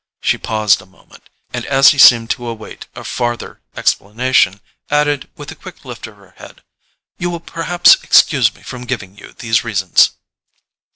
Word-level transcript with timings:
She 0.19 0.39
paused 0.39 0.81
a 0.81 0.87
moment, 0.87 1.29
and 1.53 1.63
as 1.67 1.89
he 1.89 1.99
seemed 1.99 2.31
to 2.31 2.47
await 2.47 2.87
a 2.95 3.03
farther 3.03 3.61
explanation, 3.77 4.59
added 4.89 5.29
with 5.35 5.51
a 5.51 5.55
quick 5.55 5.85
lift 5.85 6.07
of 6.07 6.17
her 6.17 6.33
head: 6.37 6.63
"You 7.19 7.29
will 7.29 7.39
perhaps 7.39 7.97
excuse 8.03 8.51
me 8.55 8.63
from 8.63 8.85
giving 8.87 9.15
you 9.19 9.33
these 9.37 9.63
reasons." 9.63 10.09